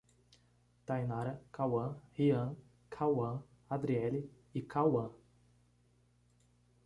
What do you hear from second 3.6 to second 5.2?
Adriele e Kauã